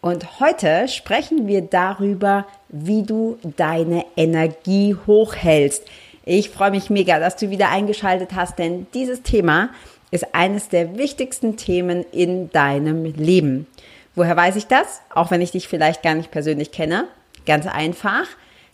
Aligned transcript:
Und 0.00 0.38
heute 0.38 0.86
sprechen 0.86 1.48
wir 1.48 1.62
darüber, 1.62 2.46
wie 2.68 3.02
du 3.02 3.36
deine 3.56 4.04
Energie 4.16 4.96
hochhältst. 5.06 5.84
Ich 6.24 6.50
freue 6.50 6.70
mich 6.70 6.88
mega, 6.88 7.18
dass 7.18 7.36
du 7.36 7.50
wieder 7.50 7.70
eingeschaltet 7.70 8.30
hast, 8.34 8.58
denn 8.58 8.86
dieses 8.94 9.22
Thema 9.22 9.70
ist 10.10 10.34
eines 10.34 10.68
der 10.68 10.96
wichtigsten 10.96 11.56
Themen 11.56 12.04
in 12.12 12.50
deinem 12.50 13.04
Leben. 13.04 13.66
Woher 14.14 14.36
weiß 14.36 14.56
ich 14.56 14.66
das? 14.66 15.00
Auch 15.14 15.30
wenn 15.30 15.40
ich 15.40 15.50
dich 15.50 15.68
vielleicht 15.68 16.02
gar 16.02 16.14
nicht 16.14 16.30
persönlich 16.30 16.70
kenne. 16.70 17.08
Ganz 17.44 17.66
einfach. 17.66 18.26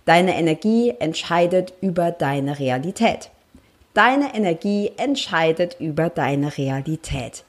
Deine 0.04 0.36
Energie 0.36 0.92
entscheidet 0.98 1.72
über 1.80 2.10
deine 2.10 2.58
Realität. 2.58 3.30
Deine 3.94 4.34
Energie 4.34 4.92
entscheidet 4.96 5.76
über 5.80 6.10
deine 6.10 6.56
Realität. 6.58 7.44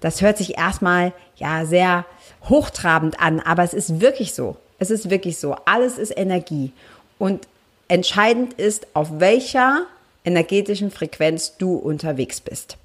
Das 0.00 0.22
hört 0.22 0.38
sich 0.38 0.58
erstmal 0.58 1.12
ja 1.36 1.64
sehr 1.64 2.04
hochtrabend 2.48 3.20
an, 3.20 3.40
aber 3.40 3.62
es 3.62 3.74
ist 3.74 4.00
wirklich 4.00 4.34
so. 4.34 4.56
Es 4.78 4.90
ist 4.90 5.10
wirklich 5.10 5.38
so. 5.38 5.56
Alles 5.66 5.98
ist 5.98 6.16
Energie. 6.16 6.72
Und 7.18 7.46
entscheidend 7.88 8.54
ist, 8.54 8.86
auf 8.94 9.20
welcher 9.20 9.86
energetischen 10.24 10.90
Frequenz 10.90 11.56
du 11.58 11.74
unterwegs 11.76 12.40
bist. 12.40 12.76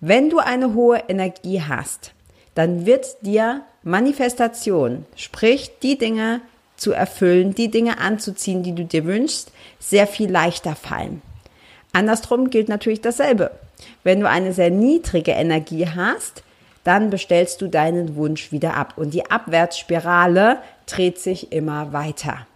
Wenn 0.00 0.30
du 0.30 0.38
eine 0.38 0.74
hohe 0.74 1.02
Energie 1.08 1.62
hast, 1.62 2.12
dann 2.54 2.86
wird 2.86 3.06
dir 3.22 3.62
Manifestation, 3.82 5.06
sprich 5.16 5.70
die 5.82 5.98
Dinge 5.98 6.40
zu 6.76 6.92
erfüllen, 6.92 7.54
die 7.54 7.70
Dinge 7.70 7.98
anzuziehen, 7.98 8.62
die 8.62 8.74
du 8.74 8.84
dir 8.84 9.04
wünschst, 9.04 9.50
sehr 9.78 10.06
viel 10.06 10.30
leichter 10.30 10.74
fallen. 10.74 11.22
Andersrum 11.92 12.50
gilt 12.50 12.68
natürlich 12.68 13.00
dasselbe. 13.00 13.50
Wenn 14.04 14.20
du 14.20 14.28
eine 14.28 14.52
sehr 14.52 14.70
niedrige 14.70 15.32
Energie 15.32 15.86
hast, 15.86 16.42
dann 16.88 17.10
bestellst 17.10 17.60
du 17.60 17.68
deinen 17.68 18.16
Wunsch 18.16 18.50
wieder 18.50 18.74
ab 18.74 18.94
und 18.96 19.12
die 19.12 19.30
Abwärtsspirale 19.30 20.56
dreht 20.86 21.18
sich 21.18 21.52
immer 21.52 21.92
weiter. 21.92 22.46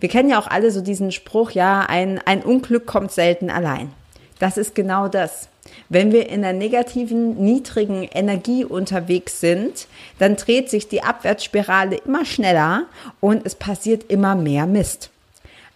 Wir 0.00 0.10
kennen 0.10 0.28
ja 0.28 0.38
auch 0.38 0.48
alle 0.48 0.70
so 0.70 0.82
diesen 0.82 1.12
Spruch, 1.12 1.52
ja, 1.52 1.80
ein, 1.80 2.20
ein 2.26 2.42
Unglück 2.42 2.84
kommt 2.84 3.10
selten 3.10 3.48
allein. 3.48 3.90
Das 4.38 4.58
ist 4.58 4.74
genau 4.74 5.08
das. 5.08 5.48
Wenn 5.88 6.12
wir 6.12 6.28
in 6.28 6.42
der 6.42 6.52
negativen, 6.52 7.42
niedrigen 7.42 8.02
Energie 8.02 8.66
unterwegs 8.66 9.40
sind, 9.40 9.86
dann 10.18 10.36
dreht 10.36 10.68
sich 10.68 10.88
die 10.88 11.02
Abwärtsspirale 11.02 11.96
immer 12.04 12.26
schneller 12.26 12.84
und 13.20 13.46
es 13.46 13.54
passiert 13.54 14.10
immer 14.10 14.34
mehr 14.34 14.66
Mist. 14.66 15.08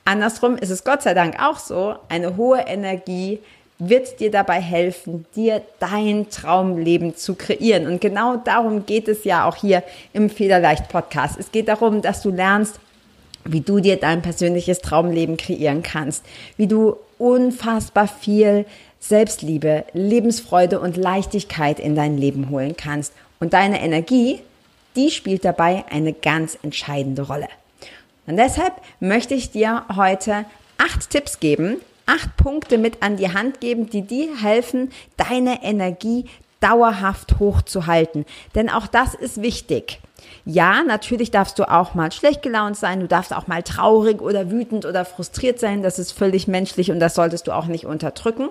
Andersrum 0.05 0.59
ist 0.59 0.71
es 0.71 0.85
Gott 0.85 1.01
sei 1.01 1.15
Dank 1.15 1.43
auch 1.43 1.59
so, 1.59 1.95
eine 2.11 2.37
hohe 2.37 2.61
Energie 2.61 3.39
wird 3.79 4.19
dir 4.19 4.31
dabei 4.31 4.61
helfen, 4.61 5.25
dir 5.37 5.63
dein 5.79 6.29
Traumleben 6.31 7.17
zu 7.17 7.35
kreieren. 7.35 7.87
Und 7.87 8.01
genau 8.01 8.37
darum 8.37 8.87
geht 8.87 9.09
es 9.09 9.25
ja 9.25 9.49
auch 9.49 9.57
hier 9.57 9.83
im 10.13 10.31
Federleicht 10.31 10.89
Podcast. 10.89 11.39
Es 11.39 11.53
geht 11.53 11.69
darum, 11.69 12.03
dass 12.03 12.23
du 12.23 12.31
lernst, 12.31 12.81
wie 13.45 13.61
du 13.61 13.79
dir 13.79 13.97
dein 13.97 14.21
persönliches 14.21 14.81
Traumleben 14.81 15.37
kreieren 15.37 15.83
kannst, 15.83 16.25
wie 16.57 16.67
du 16.67 16.97
unfassbar 17.19 18.09
viel 18.09 18.67
Selbstliebe, 19.01 19.85
Lebensfreude 19.93 20.81
und 20.81 20.97
Leichtigkeit 20.97 21.79
in 21.79 21.95
dein 21.95 22.19
Leben 22.19 22.51
holen 22.51 22.77
kannst. 22.77 23.13
Und 23.39 23.53
deine 23.53 23.81
Energie, 23.81 24.41
die 24.97 25.11
spielt 25.11 25.45
dabei 25.45 25.85
eine 25.91 26.13
ganz 26.13 26.59
entscheidende 26.63 27.23
Rolle. 27.23 27.49
Und 28.27 28.37
deshalb 28.37 28.75
möchte 28.99 29.35
ich 29.35 29.51
dir 29.51 29.85
heute 29.95 30.45
acht 30.79 31.11
Tipps 31.11 31.39
geben, 31.41 31.77
acht 32.09 32.37
Punkte 32.37 32.79
mit 32.79 33.03
an 33.03 33.17
die 33.17 33.33
Hand 33.33 33.61
geben, 33.61 33.89
die 33.89 34.03
dir 34.03 34.37
helfen, 34.41 34.91
deine 35.17 35.63
Energie 35.63 36.25
dauerhaft 36.61 37.39
hochzuhalten. 37.39 38.25
Denn 38.55 38.69
auch 38.69 38.87
das 38.87 39.15
ist 39.15 39.43
wichtig. 39.43 40.01
Ja, 40.45 40.83
natürlich 40.83 41.31
darfst 41.31 41.59
du 41.59 41.71
auch 41.71 41.95
mal 41.95 42.11
schlecht 42.11 42.43
gelaunt 42.43 42.77
sein, 42.77 43.01
du 43.01 43.07
darfst 43.07 43.33
auch 43.33 43.47
mal 43.47 43.63
traurig 43.63 44.21
oder 44.21 44.51
wütend 44.51 44.85
oder 44.85 45.05
frustriert 45.05 45.61
sein, 45.61 45.83
das 45.83 45.99
ist 45.99 46.13
völlig 46.13 46.49
menschlich 46.49 46.91
und 46.91 47.01
das 47.01 47.15
solltest 47.15 47.47
du 47.47 47.53
auch 47.53 47.67
nicht 47.67 47.87
unterdrücken. 47.87 48.49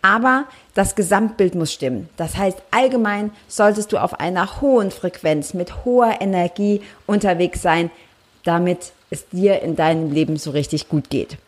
Aber 0.00 0.44
das 0.74 0.94
Gesamtbild 0.94 1.54
muss 1.54 1.72
stimmen. 1.72 2.08
Das 2.16 2.36
heißt, 2.36 2.58
allgemein 2.70 3.32
solltest 3.48 3.92
du 3.92 3.98
auf 3.98 4.20
einer 4.20 4.60
hohen 4.60 4.90
Frequenz 4.90 5.54
mit 5.54 5.84
hoher 5.84 6.20
Energie 6.20 6.82
unterwegs 7.06 7.62
sein, 7.62 7.90
damit 8.44 8.92
es 9.10 9.28
dir 9.30 9.60
in 9.62 9.74
deinem 9.74 10.12
Leben 10.12 10.36
so 10.36 10.50
richtig 10.52 10.88
gut 10.88 11.10
geht. 11.10 11.38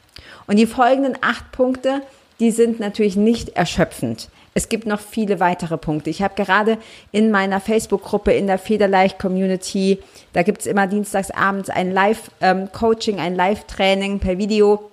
Und 0.51 0.57
die 0.57 0.67
folgenden 0.67 1.17
acht 1.21 1.53
Punkte, 1.53 2.03
die 2.41 2.51
sind 2.51 2.81
natürlich 2.81 3.15
nicht 3.15 3.51
erschöpfend. 3.51 4.31
Es 4.53 4.69
gibt 4.69 4.85
noch 4.85 4.99
viele 4.99 5.39
weitere 5.39 5.79
Punkte. 5.79 6.11
Ich 6.11 6.23
habe 6.23 6.35
gerade 6.35 6.77
in 7.13 7.31
meiner 7.31 7.61
Facebook-Gruppe, 7.61 8.33
in 8.33 8.49
der 8.49 8.59
Federleicht-Community, 8.59 10.01
da 10.33 10.43
gibt 10.43 10.63
es 10.63 10.67
immer 10.67 10.89
dienstags 10.89 11.31
abends 11.31 11.71
ein 11.71 11.93
Live-Coaching, 11.93 13.19
ähm, 13.19 13.21
ein 13.21 13.37
Live-Training 13.37 14.19
per 14.19 14.39
Video. 14.39 14.91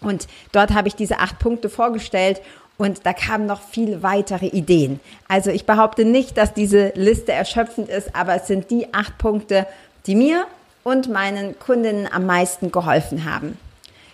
Und 0.00 0.26
dort 0.50 0.74
habe 0.74 0.88
ich 0.88 0.96
diese 0.96 1.20
acht 1.20 1.38
Punkte 1.38 1.68
vorgestellt 1.68 2.42
und 2.76 3.06
da 3.06 3.12
kamen 3.12 3.46
noch 3.46 3.60
viele 3.62 4.02
weitere 4.02 4.46
Ideen. 4.46 4.98
Also 5.28 5.50
ich 5.50 5.66
behaupte 5.66 6.04
nicht, 6.04 6.36
dass 6.36 6.52
diese 6.52 6.88
Liste 6.96 7.30
erschöpfend 7.30 7.88
ist, 7.90 8.16
aber 8.16 8.34
es 8.34 8.48
sind 8.48 8.72
die 8.72 8.92
acht 8.92 9.18
Punkte, 9.18 9.68
die 10.06 10.16
mir 10.16 10.46
und 10.82 11.08
meinen 11.08 11.56
Kundinnen 11.60 12.08
am 12.12 12.26
meisten 12.26 12.72
geholfen 12.72 13.24
haben. 13.24 13.56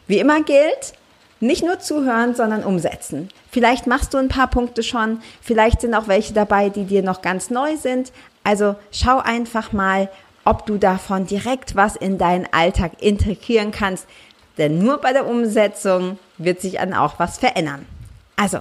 Wie 0.06 0.18
immer 0.18 0.42
gilt, 0.42 0.94
nicht 1.40 1.64
nur 1.64 1.80
zuhören, 1.80 2.34
sondern 2.34 2.62
umsetzen. 2.62 3.28
Vielleicht 3.50 3.86
machst 3.86 4.14
du 4.14 4.18
ein 4.18 4.28
paar 4.28 4.48
Punkte 4.48 4.82
schon, 4.82 5.20
vielleicht 5.40 5.80
sind 5.80 5.94
auch 5.94 6.08
welche 6.08 6.32
dabei, 6.32 6.68
die 6.68 6.84
dir 6.84 7.02
noch 7.02 7.20
ganz 7.20 7.50
neu 7.50 7.76
sind. 7.76 8.12
Also 8.44 8.76
schau 8.92 9.18
einfach 9.18 9.72
mal, 9.72 10.08
ob 10.44 10.66
du 10.66 10.78
davon 10.78 11.26
direkt 11.26 11.76
was 11.76 11.96
in 11.96 12.18
deinen 12.18 12.46
Alltag 12.52 12.92
integrieren 13.00 13.72
kannst. 13.72 14.06
Denn 14.58 14.78
nur 14.78 14.98
bei 14.98 15.12
der 15.12 15.26
Umsetzung 15.26 16.19
wird 16.38 16.60
sich 16.60 16.74
dann 16.74 16.94
auch 16.94 17.19
was 17.19 17.38
verändern. 17.38 17.86
Also, 18.36 18.58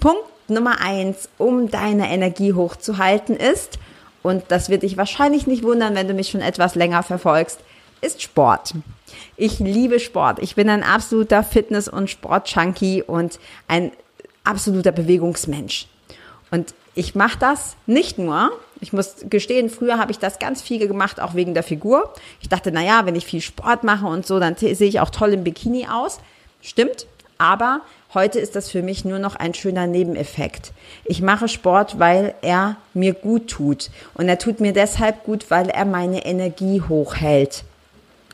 Punkt 0.00 0.24
Nummer 0.48 0.80
eins, 0.80 1.28
um 1.38 1.70
deine 1.70 2.10
Energie 2.10 2.52
hochzuhalten 2.52 3.36
ist, 3.36 3.78
und 4.22 4.44
das 4.48 4.68
wird 4.68 4.84
dich 4.84 4.96
wahrscheinlich 4.96 5.46
nicht 5.46 5.64
wundern, 5.64 5.94
wenn 5.94 6.06
du 6.06 6.14
mich 6.14 6.30
schon 6.30 6.42
etwas 6.42 6.74
länger 6.74 7.02
verfolgst, 7.02 7.58
ist 8.02 8.20
Sport. 8.20 8.74
Ich 9.36 9.58
liebe 9.58 10.00
Sport. 10.00 10.38
Ich 10.40 10.54
bin 10.54 10.68
ein 10.68 10.82
absoluter 10.82 11.42
Fitness- 11.42 11.88
und 11.88 12.10
Sport-Junkie 12.10 13.02
und 13.02 13.38
ein 13.68 13.92
absoluter 14.44 14.92
Bewegungsmensch. 14.92 15.86
Und 16.50 16.74
ich 16.94 17.14
mache 17.14 17.38
das 17.38 17.76
nicht 17.86 18.18
nur, 18.18 18.50
ich 18.80 18.92
muss 18.92 19.14
gestehen, 19.30 19.70
früher 19.70 19.98
habe 19.98 20.10
ich 20.10 20.18
das 20.18 20.38
ganz 20.38 20.60
viel 20.60 20.86
gemacht, 20.86 21.20
auch 21.20 21.34
wegen 21.34 21.54
der 21.54 21.62
Figur. 21.62 22.12
Ich 22.40 22.48
dachte, 22.48 22.70
na 22.72 22.82
ja, 22.82 23.06
wenn 23.06 23.14
ich 23.14 23.24
viel 23.24 23.40
Sport 23.40 23.84
mache 23.84 24.06
und 24.06 24.26
so, 24.26 24.38
dann 24.38 24.56
sehe 24.56 24.74
ich 24.74 25.00
auch 25.00 25.10
toll 25.10 25.32
im 25.32 25.44
Bikini 25.44 25.86
aus. 25.86 26.18
Stimmt, 26.60 27.06
aber 27.38 27.80
heute 28.12 28.38
ist 28.38 28.56
das 28.56 28.70
für 28.70 28.82
mich 28.82 29.04
nur 29.04 29.18
noch 29.18 29.36
ein 29.36 29.54
schöner 29.54 29.86
Nebeneffekt. 29.86 30.72
Ich 31.04 31.22
mache 31.22 31.48
Sport, 31.48 31.98
weil 31.98 32.34
er 32.42 32.76
mir 32.92 33.14
gut 33.14 33.48
tut. 33.48 33.90
Und 34.14 34.28
er 34.28 34.38
tut 34.38 34.60
mir 34.60 34.72
deshalb 34.72 35.24
gut, 35.24 35.50
weil 35.50 35.70
er 35.70 35.84
meine 35.84 36.26
Energie 36.26 36.82
hochhält. 36.86 37.64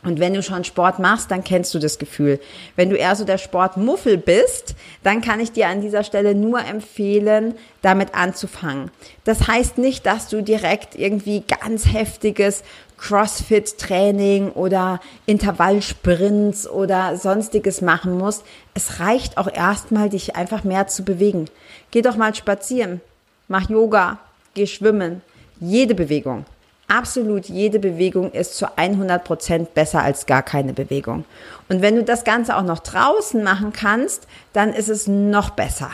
Und 0.09 0.21
wenn 0.21 0.33
du 0.33 0.43
schon 0.43 0.65
Sport 0.65 0.99
machst, 0.99 1.31
dann 1.31 1.45
kennst 1.45 1.75
du 1.75 1.79
das 1.79 1.99
Gefühl. 1.99 2.41
Wenn 2.77 2.89
du 2.89 2.97
eher 2.97 3.15
so 3.15 3.27
der 3.27 3.37
Sportmuffel 3.37 4.17
bist, 4.17 4.75
dann 5.03 5.21
kann 5.21 5.39
ich 5.39 5.53
dir 5.53 5.69
an 5.69 5.83
dieser 5.83 6.03
Stelle 6.03 6.35
nur 6.35 6.65
empfehlen, 6.65 7.55
damit 7.83 8.15
anzufangen. 8.15 8.91
Das 9.25 9.47
heißt 9.47 9.77
nicht, 9.77 10.07
dass 10.07 10.29
du 10.29 10.43
direkt 10.43 10.97
irgendwie 10.97 11.43
ganz 11.43 11.93
heftiges 11.93 12.63
CrossFit-Training 12.97 14.53
oder 14.53 14.99
Intervallsprints 15.27 16.67
oder 16.67 17.19
sonstiges 17.19 17.83
machen 17.83 18.17
musst. 18.17 18.45
Es 18.73 19.01
reicht 19.01 19.37
auch 19.37 19.53
erstmal, 19.53 20.09
dich 20.09 20.37
einfach 20.37 20.65
mehr 20.65 20.87
zu 20.87 21.05
bewegen. 21.05 21.51
Geh 21.91 22.01
doch 22.01 22.17
mal 22.17 22.35
spazieren, 22.35 23.03
mach 23.47 23.69
Yoga, 23.69 24.19
geh 24.55 24.67
schwimmen. 24.67 25.21
Jede 25.61 25.95
Bewegung 25.95 26.47
absolut 26.89 27.47
jede 27.47 27.79
Bewegung 27.79 28.33
ist 28.33 28.57
zu 28.57 28.77
100 28.77 29.23
Prozent 29.23 29.75
besser 29.75 30.03
als 30.03 30.27
gar 30.27 30.43
keine 30.43 30.73
Bewegung. 30.73 31.25
Und 31.69 31.83
wenn 31.83 31.97
du 31.97 32.03
das 32.03 32.25
Ganze 32.25 32.57
auch 32.57 32.63
noch 32.63 32.81
draußen 32.81 33.43
machen 33.45 33.73
kannst, 33.73 34.27
dann 34.53 34.73
ist 34.73 34.89
es 34.89 35.07
noch 35.07 35.51
besser. 35.51 35.91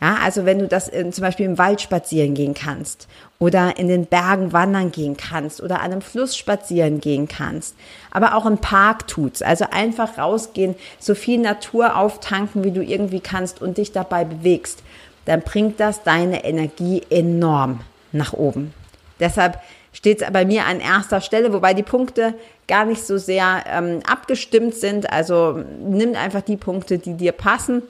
Ja, 0.00 0.18
also 0.22 0.44
wenn 0.44 0.58
du 0.58 0.68
das 0.68 0.88
in, 0.88 1.10
zum 1.14 1.22
Beispiel 1.22 1.46
im 1.46 1.56
Wald 1.56 1.80
spazieren 1.80 2.34
gehen 2.34 2.52
kannst 2.52 3.08
oder 3.38 3.78
in 3.78 3.88
den 3.88 4.04
Bergen 4.04 4.52
wandern 4.52 4.92
gehen 4.92 5.16
kannst 5.16 5.62
oder 5.62 5.76
an 5.80 5.90
einem 5.90 6.02
Fluss 6.02 6.36
spazieren 6.36 7.00
gehen 7.00 7.28
kannst, 7.28 7.74
aber 8.10 8.34
auch 8.34 8.44
im 8.44 8.58
Park 8.58 9.06
tut's. 9.06 9.40
Also 9.40 9.64
einfach 9.70 10.18
rausgehen, 10.18 10.74
so 10.98 11.14
viel 11.14 11.38
Natur 11.38 11.96
auftanken, 11.96 12.62
wie 12.62 12.72
du 12.72 12.84
irgendwie 12.84 13.20
kannst 13.20 13.62
und 13.62 13.78
dich 13.78 13.92
dabei 13.92 14.26
bewegst, 14.26 14.82
dann 15.24 15.40
bringt 15.40 15.80
das 15.80 16.02
deine 16.02 16.44
Energie 16.44 17.02
enorm 17.08 17.80
nach 18.12 18.34
oben. 18.34 18.74
Deshalb 19.18 19.58
steht 19.96 20.20
es 20.20 20.30
bei 20.30 20.44
mir 20.44 20.66
an 20.66 20.78
erster 20.78 21.22
Stelle, 21.22 21.54
wobei 21.54 21.72
die 21.72 21.82
Punkte 21.82 22.34
gar 22.68 22.84
nicht 22.84 23.02
so 23.06 23.16
sehr 23.16 23.64
ähm, 23.66 24.00
abgestimmt 24.06 24.74
sind. 24.74 25.10
Also 25.10 25.64
nimm 25.80 26.14
einfach 26.14 26.42
die 26.42 26.58
Punkte, 26.58 26.98
die 26.98 27.14
dir 27.14 27.32
passen. 27.32 27.82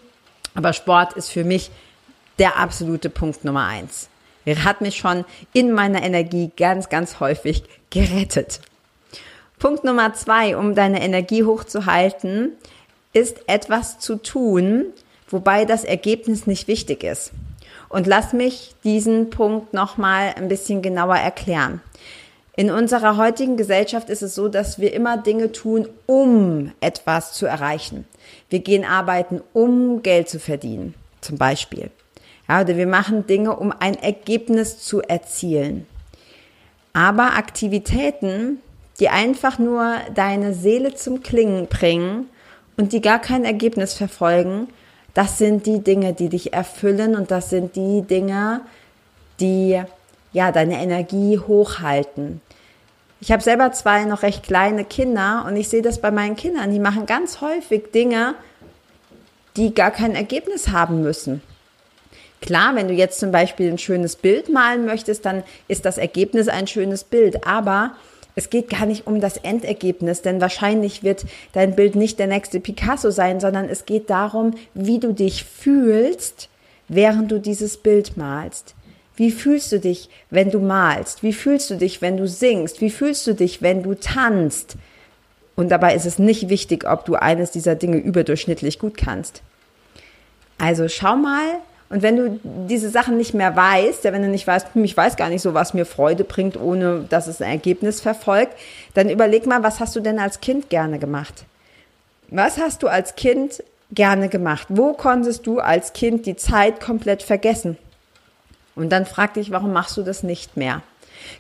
Aber 0.55 0.73
Sport 0.73 1.15
ist 1.15 1.31
für 1.31 1.43
mich 1.43 1.73
der 2.39 2.59
absolute 2.59 3.11
Punkt 3.11 3.45
Nummer 3.45 3.67
eins. 3.67 4.09
Er 4.45 4.63
hat 4.63 4.83
mich 4.83 4.97
schon 4.97 5.25
in 5.53 5.73
meiner 5.73 6.01
Energie 6.05 6.53
ganz, 6.57 6.89
ganz 6.89 7.19
häufig 7.19 7.65
gerettet. 7.91 8.61
Punkt 9.59 9.83
Nummer 9.83 10.15
zwei, 10.15 10.57
um 10.57 10.77
deine 10.77 11.03
Energie 11.03 11.43
hochzuhalten, 11.43 12.53
ist 13.15 13.49
etwas 13.49 13.99
zu 13.99 14.15
tun, 14.15 14.85
wobei 15.29 15.65
das 15.65 15.83
Ergebnis 15.83 16.47
nicht 16.47 16.69
wichtig 16.69 17.03
ist. 17.03 17.33
Und 17.97 18.07
lass 18.07 18.35
mich 18.35 18.75
diesen 18.85 19.31
Punkt 19.31 19.73
nochmal 19.73 20.35
ein 20.37 20.49
bisschen 20.49 20.83
genauer 20.83 21.17
erklären. 21.17 21.81
In 22.55 22.71
unserer 22.71 23.17
heutigen 23.17 23.57
Gesellschaft 23.57 24.11
ist 24.11 24.21
es 24.21 24.35
so, 24.35 24.49
dass 24.49 24.79
wir 24.79 24.93
immer 24.93 25.17
Dinge 25.17 25.51
tun, 25.51 25.89
um 26.05 26.73
etwas 26.83 27.33
zu 27.33 27.47
erreichen. 27.47 28.05
Wir 28.51 28.59
gehen 28.59 28.85
arbeiten, 28.85 29.41
um 29.55 30.03
Geld 30.03 30.29
zu 30.29 30.39
verdienen, 30.39 30.93
zum 31.23 31.39
Beispiel. 31.39 31.91
Ja, 32.47 32.61
oder 32.61 32.77
wir 32.77 32.87
machen 32.87 33.27
Dinge, 33.27 33.57
um 33.57 33.73
ein 33.73 33.95
Ergebnis 33.95 34.79
zu 34.81 35.01
erzielen. 35.01 35.87
Aber 36.93 37.33
Aktivitäten, 37.39 38.59
die 39.01 39.09
einfach 39.09 39.59
nur 39.59 39.95
deine 40.15 40.53
Seele 40.53 40.95
zum 40.95 41.23
Klingen 41.23 41.67
bringen 41.67 42.29
und 42.77 42.93
die 42.93 43.01
gar 43.01 43.23
kein 43.23 43.47
Ergebnis 43.47 43.95
verfolgen, 43.95 44.69
das 45.17 45.39
sind 45.39 45.65
die 45.65 45.79
Dinge, 45.79 46.13
die 46.13 46.29
dich 46.29 46.53
erfüllen 46.53 47.17
und 47.17 47.31
das 47.31 47.49
sind 47.49 47.75
die 47.75 48.03
Dinge, 48.03 48.61
die 49.41 49.83
ja 50.35 50.53
deine 50.53 50.83
Energie 50.83 51.39
hochhalten. 51.39 52.43
Ich 53.23 53.33
habe 53.33 53.43
selber 53.43 53.73
zwei 53.73 54.05
noch 54.05 54.23
recht 54.23 54.43
kleine 54.43 54.85
Kinder 54.85 55.47
und 55.49 55.57
ich 55.57 55.71
sehe 55.71 55.81
das 55.81 56.03
bei 56.03 56.11
meinen 56.11 56.37
Kindern. 56.37 56.71
Die 56.71 56.79
machen 56.79 57.07
ganz 57.07 57.41
häufig 57.41 57.93
Dinge, 57.93 58.35
die 59.57 59.75
gar 59.75 59.91
kein 59.91 60.15
Ergebnis 60.15 60.69
haben 60.69 61.01
müssen. 61.01 61.41
Klar, 62.43 62.75
wenn 62.75 62.89
du 62.89 62.93
jetzt 62.93 63.19
zum 63.19 63.33
Beispiel 63.33 63.71
ein 63.71 63.79
schönes 63.79 64.17
Bild 64.17 64.51
malen 64.51 64.85
möchtest, 64.85 65.25
dann 65.25 65.45
ist 65.67 65.87
das 65.87 65.97
Ergebnis 65.97 66.49
ein 66.49 66.67
schönes 66.67 67.05
Bild. 67.05 67.47
Aber 67.47 67.93
es 68.37 68.51
geht 68.51 68.69
gar 68.69 68.85
nicht 68.85 69.07
um 69.07 69.21
das 69.21 69.39
Endergebnis, 69.39 70.21
denn 70.21 70.43
wahrscheinlich 70.43 71.03
wird 71.03 71.25
dein 71.53 71.75
Bild 71.75 71.97
nicht 71.97 72.19
der 72.19 72.27
nächste 72.27 72.61
Picasso 72.61 73.11
sein, 73.11 73.41
sondern 73.41 73.69
es 73.69 73.87
geht 73.87 74.11
darum, 74.11 74.55
wie 74.75 75.01
du 75.01 75.15
dich 75.15 75.45
fühlst, 75.45 76.51
während 76.87 77.33
du 77.33 77.41
dieses 77.41 77.79
Bild 77.79 78.19
malst. 78.19 78.75
Wie 79.17 79.31
fühlst 79.31 79.73
du 79.73 79.81
dich, 79.81 80.11
wenn 80.29 80.51
du 80.51 80.61
malst? 80.61 81.23
Wie 81.23 81.33
fühlst 81.33 81.71
du 81.71 81.77
dich, 81.77 82.03
wenn 82.03 82.19
du 82.19 82.29
singst? 82.29 82.83
Wie 82.83 82.91
fühlst 82.91 83.27
du 83.27 83.35
dich, 83.35 83.63
wenn 83.63 83.83
du 83.83 83.95
tanzt? 83.95 84.77
Und 85.55 85.71
dabei 85.71 85.95
ist 85.95 86.05
es 86.05 86.19
nicht 86.19 86.51
wichtig, 86.51 86.87
ob 86.87 87.07
du 87.07 87.15
eines 87.15 87.51
dieser 87.51 87.75
Dinge 87.75 87.97
überdurchschnittlich 87.97 88.79
gut 88.79 88.99
kannst. 88.99 89.41
Also 90.59 90.89
schau 90.89 91.17
mal, 91.17 91.61
und 91.89 92.03
wenn 92.03 92.17
du 92.17 92.41
diese 92.43 92.91
Sachen 92.91 93.17
nicht 93.17 93.33
mehr 93.33 93.55
weißt, 93.55 94.05
ja, 94.05 94.13
wenn 94.13 94.23
du 94.23 94.29
nicht 94.29 94.47
weißt, 94.47 94.75
hm, 94.75 94.85
ich 94.85 94.97
weiß 94.97 95.17
gar 95.17 95.29
nicht 95.29 95.43
so, 95.43 95.55
was 95.55 95.73
mir 95.73 95.87
Freude 95.87 96.25
bringt, 96.25 96.57
ohne 96.57 97.07
dass 97.09 97.29
es 97.29 97.41
ein 97.41 97.51
Ergebnis 97.51 98.01
verfolgt, 98.01 98.55
dann 98.95 99.09
überleg 99.09 99.47
mal, 99.47 99.63
was 99.63 99.79
hast 99.79 99.95
du 99.95 100.01
denn 100.01 100.19
als 100.19 100.41
Kind 100.41 100.69
gerne 100.69 100.99
gemacht? 100.99 101.45
Was 102.29 102.59
hast 102.59 102.83
du 102.83 102.89
als 102.89 103.15
Kind 103.15 103.63
gerne 103.93 104.29
gemacht? 104.29 104.67
Wo 104.69 104.95
konntest 104.95 105.47
du 105.47 105.61
als 105.61 105.93
Kind 105.93 106.27
die 106.27 106.35
Zeit 106.35 106.81
komplett 106.81 107.23
vergessen? 107.23 107.79
Und 108.75 108.91
dann 108.91 109.07
frag 109.07 109.35
dich, 109.35 109.53
warum 109.53 109.73
machst 109.73 109.97
du 109.97 110.03
das 110.03 110.25
nicht 110.25 110.57
mehr? 110.57 110.83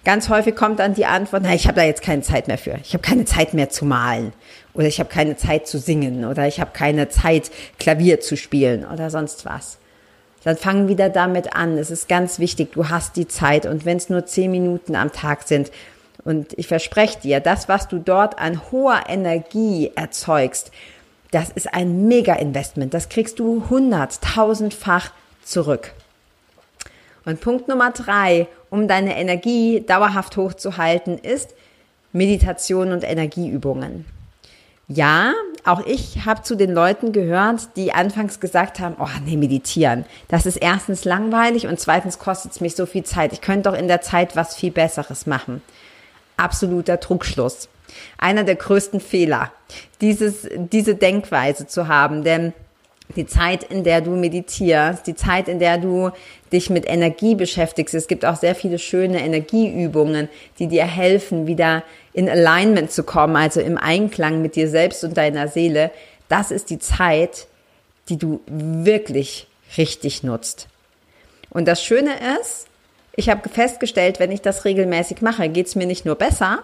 Ganz 0.04 0.28
häufig 0.28 0.54
kommt 0.54 0.78
dann 0.78 0.94
die 0.94 1.06
Antwort, 1.06 1.43
na, 1.44 1.54
ich 1.54 1.66
habe 1.66 1.76
da 1.76 1.84
jetzt 1.84 2.02
keine 2.02 2.22
Zeit 2.22 2.46
mehr 2.46 2.56
für. 2.56 2.78
Ich 2.82 2.94
habe 2.94 3.02
keine 3.02 3.25
Zeit 3.25 3.52
mehr 3.52 3.69
zu 3.69 3.84
malen 3.84 4.32
oder 4.75 4.87
ich 4.87 5.00
habe 5.00 5.08
keine 5.08 5.37
Zeit 5.37 5.66
zu 5.66 5.78
singen 5.78 6.25
oder 6.25 6.46
ich 6.46 6.60
habe 6.60 6.70
keine 6.72 7.08
Zeit 7.08 7.50
Klavier 7.78 8.20
zu 8.20 8.37
spielen 8.37 8.87
oder 8.87 9.10
sonst 9.10 9.44
was 9.44 9.78
dann 10.46 10.56
fang 10.56 10.87
wieder 10.87 11.08
damit 11.08 11.56
an. 11.56 11.76
Es 11.76 11.90
ist 11.90 12.08
ganz 12.08 12.38
wichtig, 12.38 12.70
du 12.75 12.88
hast 12.88 13.16
die 13.16 13.26
Zeit 13.26 13.66
und 13.66 13.84
wenn 13.84 13.96
es 13.96 14.08
nur 14.08 14.26
zehn 14.26 14.52
Minuten 14.52 14.94
am 14.94 15.10
Tag 15.10 15.43
sind. 15.43 15.72
Und 16.22 16.56
ich 16.56 16.69
verspreche 16.69 17.19
dir, 17.20 17.40
das, 17.40 17.69
was 17.69 17.88
du 17.88 17.98
dort 17.98 18.38
an 18.38 18.70
hoher 18.70 19.02
Energie 19.08 19.90
erzeugst, 19.96 20.70
das 21.32 21.50
ist 21.50 21.75
ein 21.75 22.06
Mega-Investment. 22.06 22.94
Das 22.94 23.08
kriegst 23.08 23.40
du 23.40 23.69
hunderttausendfach 23.69 25.10
zurück. 25.43 25.94
Und 27.25 27.40
Punkt 27.40 27.66
Nummer 27.66 27.90
drei, 27.90 28.46
um 28.70 28.87
deine 28.87 29.19
Energie 29.19 29.81
dauerhaft 29.84 30.37
hochzuhalten, 30.37 31.19
ist 31.19 31.56
Meditation 32.12 32.93
und 32.93 33.02
Energieübungen. 33.02 34.04
Ja, 34.87 35.32
auch 35.67 35.85
ich 35.85 36.25
habe 36.25 36.43
zu 36.43 36.55
den 36.55 36.73
Leuten 36.73 37.13
gehört, 37.13 37.77
die 37.77 37.93
anfangs 37.93 38.41
gesagt 38.41 38.79
haben, 38.81 38.97
oh 38.99 39.09
nee, 39.25 39.37
meditieren. 39.37 40.05
Das 40.29 40.47
ist 40.47 40.57
erstens 40.57 41.05
langweilig 41.05 41.67
und 41.67 41.81
zweitens 41.81 42.19
kostet 42.19 42.53
es 42.53 42.61
mich 42.61 42.77
so 42.77 42.87
viel 42.87 43.05
Zeit. 43.05 43.33
Ich 43.33 43.41
könnte 43.41 43.71
doch 43.71 43.79
in 43.79 43.89
der 43.89 44.01
Zeit 44.01 44.37
was 44.37 44.55
viel 44.55 44.71
Besseres 44.71 45.27
machen. 45.27 45.63
Absoluter 46.37 47.01
Trugschluss. 47.01 47.69
Einer 48.19 48.45
der 48.45 48.57
größten 48.57 49.01
Fehler, 49.01 49.53
dieses, 50.01 50.49
diese 50.55 50.95
Denkweise 50.95 51.67
zu 51.67 51.89
haben, 51.89 52.25
denn 52.25 52.53
die 53.15 53.27
Zeit, 53.27 53.63
in 53.63 53.85
der 53.85 54.01
du 54.01 54.11
meditierst, 54.11 55.07
die 55.07 55.15
Zeit, 55.15 55.49
in 55.49 55.59
der 55.59 55.79
du 55.79 56.11
dich 56.53 56.71
mit 56.71 56.89
Energie 56.89 57.35
beschäftigst. 57.35 57.95
Es 57.95 58.09
gibt 58.09 58.25
auch 58.25 58.37
sehr 58.37 58.55
viele 58.55 58.79
schöne 58.79 59.21
Energieübungen, 59.21 60.29
die 60.59 60.67
dir 60.67 60.85
helfen, 60.85 61.47
wieder 61.47 61.85
in 62.17 62.31
Alignment 62.31 62.91
zu 62.91 63.05
kommen, 63.05 63.37
also 63.37 63.61
im 63.61 63.77
Einklang 63.77 64.41
mit 64.41 64.57
dir 64.57 64.71
selbst 64.71 65.05
und 65.05 65.19
deiner 65.19 65.49
Seele. 65.49 65.91
Das 66.31 66.51
ist 66.51 66.71
die 66.71 66.79
Zeit, 66.79 67.47
die 68.09 68.17
du 68.17 68.41
wirklich 68.47 69.49
richtig 69.77 70.23
nutzt. 70.23 70.67
Und 71.51 71.69
das 71.69 71.85
Schöne 71.85 72.13
ist, 72.41 72.69
ich 73.17 73.29
habe 73.29 73.47
festgestellt, 73.51 74.19
wenn 74.19 74.33
ich 74.33 74.41
das 74.41 74.65
regelmäßig 74.65 75.20
mache, 75.20 75.51
geht 75.51 75.67
es 75.67 75.75
mir 75.75 75.87
nicht 75.87 76.06
nur 76.06 76.15
besser, 76.15 76.61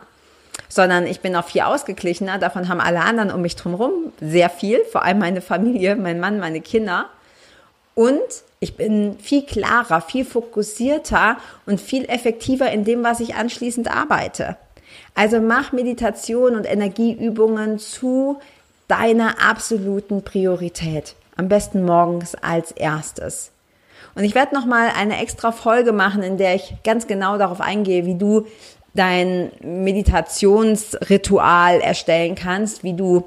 sondern 0.70 1.06
ich 1.06 1.20
bin 1.20 1.36
auch 1.36 1.44
viel 1.44 1.60
ausgeglichener. 1.60 2.38
Davon 2.38 2.70
haben 2.70 2.80
alle 2.80 3.00
anderen 3.00 3.30
um 3.30 3.42
mich 3.42 3.54
drumherum 3.54 4.10
sehr 4.22 4.48
viel, 4.48 4.82
vor 4.86 5.04
allem 5.04 5.18
meine 5.18 5.42
Familie, 5.42 5.96
mein 5.96 6.18
Mann, 6.18 6.38
meine 6.38 6.62
Kinder. 6.62 7.10
Und 7.94 8.16
ich 8.58 8.78
bin 8.78 9.18
viel 9.18 9.44
klarer, 9.44 10.00
viel 10.00 10.24
fokussierter 10.24 11.36
und 11.66 11.78
viel 11.78 12.06
effektiver 12.06 12.72
in 12.72 12.84
dem, 12.84 13.04
was 13.04 13.20
ich 13.20 13.34
anschließend 13.34 13.94
arbeite. 13.94 14.56
Also 15.14 15.40
mach 15.40 15.72
Meditation 15.72 16.56
und 16.56 16.64
Energieübungen 16.64 17.78
zu 17.78 18.38
deiner 18.88 19.42
absoluten 19.42 20.22
Priorität. 20.22 21.14
Am 21.36 21.48
besten 21.48 21.84
morgens 21.84 22.34
als 22.34 22.72
erstes. 22.72 23.50
Und 24.14 24.24
ich 24.24 24.34
werde 24.34 24.54
noch 24.54 24.66
mal 24.66 24.90
eine 24.96 25.20
extra 25.20 25.52
Folge 25.52 25.92
machen, 25.92 26.22
in 26.22 26.36
der 26.36 26.54
ich 26.54 26.74
ganz 26.84 27.06
genau 27.06 27.38
darauf 27.38 27.60
eingehe, 27.60 28.04
wie 28.04 28.16
du 28.16 28.46
dein 28.94 29.50
Meditationsritual 29.62 31.80
erstellen 31.80 32.34
kannst, 32.34 32.84
wie 32.84 32.92
du 32.92 33.24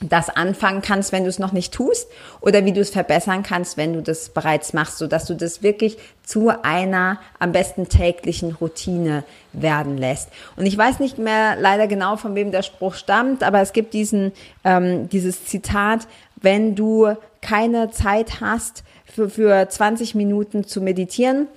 das 0.00 0.28
anfangen 0.28 0.82
kannst, 0.82 1.12
wenn 1.12 1.24
du 1.24 1.30
es 1.30 1.38
noch 1.38 1.52
nicht 1.52 1.72
tust 1.72 2.08
oder 2.40 2.64
wie 2.64 2.72
du 2.72 2.80
es 2.80 2.90
verbessern 2.90 3.42
kannst, 3.42 3.76
wenn 3.76 3.94
du 3.94 4.02
das 4.02 4.28
bereits 4.28 4.72
machst, 4.72 4.98
so 4.98 5.06
dass 5.06 5.24
du 5.24 5.34
das 5.34 5.62
wirklich 5.62 5.96
zu 6.22 6.50
einer 6.62 7.18
am 7.38 7.52
besten 7.52 7.88
täglichen 7.88 8.52
Routine 8.52 9.24
werden 9.52 9.96
lässt. 9.96 10.28
Und 10.56 10.66
ich 10.66 10.76
weiß 10.76 11.00
nicht 11.00 11.18
mehr 11.18 11.56
leider 11.58 11.86
genau, 11.86 12.16
von 12.16 12.34
wem 12.34 12.52
der 12.52 12.62
Spruch 12.62 12.94
stammt, 12.94 13.42
aber 13.42 13.60
es 13.60 13.72
gibt 13.72 13.94
diesen 13.94 14.32
ähm, 14.64 15.08
dieses 15.08 15.44
Zitat: 15.46 16.06
Wenn 16.36 16.74
du 16.74 17.14
keine 17.40 17.90
Zeit 17.90 18.40
hast 18.40 18.84
für, 19.04 19.30
für 19.30 19.68
20 19.68 20.14
Minuten 20.14 20.64
zu 20.64 20.80
meditieren 20.80 21.48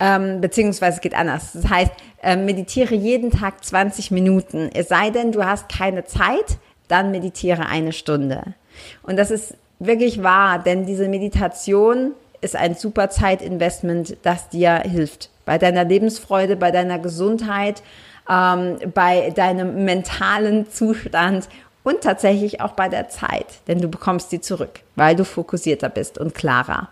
ähm, 0.00 0.40
beziehungsweise 0.40 1.00
geht 1.00 1.14
anders. 1.14 1.52
Das 1.52 1.68
heißt, 1.68 1.92
äh, 2.22 2.36
meditiere 2.36 2.94
jeden 2.94 3.30
Tag 3.30 3.64
20 3.64 4.10
Minuten. 4.10 4.70
Es 4.74 4.88
sei 4.88 5.10
denn, 5.10 5.32
du 5.32 5.44
hast 5.44 5.68
keine 5.68 6.04
Zeit, 6.04 6.58
dann 6.88 7.10
meditiere 7.10 7.66
eine 7.66 7.92
Stunde. 7.92 8.54
Und 9.02 9.16
das 9.16 9.30
ist 9.30 9.54
wirklich 9.78 10.22
wahr, 10.22 10.58
denn 10.58 10.86
diese 10.86 11.08
Meditation 11.08 12.12
ist 12.40 12.56
ein 12.56 12.74
super 12.74 13.10
Zeitinvestment, 13.10 14.16
das 14.22 14.48
dir 14.48 14.80
hilft. 14.80 15.30
Bei 15.44 15.58
deiner 15.58 15.84
Lebensfreude, 15.84 16.56
bei 16.56 16.70
deiner 16.70 16.98
Gesundheit, 16.98 17.82
ähm, 18.28 18.78
bei 18.92 19.30
deinem 19.30 19.84
mentalen 19.84 20.70
Zustand 20.70 21.48
und 21.82 22.00
tatsächlich 22.00 22.60
auch 22.60 22.72
bei 22.72 22.88
der 22.88 23.08
Zeit, 23.08 23.46
denn 23.68 23.80
du 23.80 23.88
bekommst 23.88 24.30
sie 24.30 24.40
zurück, 24.40 24.80
weil 24.96 25.16
du 25.16 25.24
fokussierter 25.24 25.88
bist 25.88 26.18
und 26.18 26.34
klarer. 26.34 26.88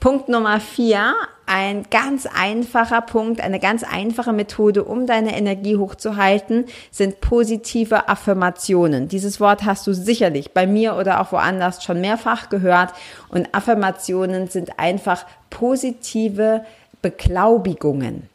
Punkt 0.00 0.30
Nummer 0.30 0.60
vier, 0.60 1.14
ein 1.52 1.86
ganz 1.90 2.26
einfacher 2.26 3.00
Punkt, 3.00 3.40
eine 3.40 3.58
ganz 3.58 3.82
einfache 3.82 4.32
Methode, 4.32 4.84
um 4.84 5.08
deine 5.08 5.36
Energie 5.36 5.76
hochzuhalten, 5.76 6.66
sind 6.92 7.20
positive 7.20 8.08
Affirmationen. 8.08 9.08
Dieses 9.08 9.40
Wort 9.40 9.64
hast 9.64 9.84
du 9.88 9.92
sicherlich 9.92 10.52
bei 10.52 10.68
mir 10.68 10.94
oder 10.94 11.20
auch 11.20 11.32
woanders 11.32 11.82
schon 11.82 12.00
mehrfach 12.00 12.50
gehört. 12.50 12.92
Und 13.30 13.52
Affirmationen 13.52 14.46
sind 14.46 14.78
einfach 14.78 15.26
positive 15.50 16.64
Beglaubigungen. 17.02 18.28